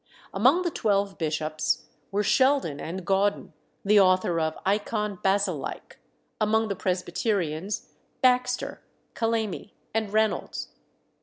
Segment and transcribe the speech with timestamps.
[0.33, 3.53] Among the twelve bishops were Sheldon and Gauden,
[3.85, 5.99] the author of Ikon Basilike:
[6.41, 8.81] among the Presbyterians Baxter,
[9.13, 10.69] Calamy, and Reynolds.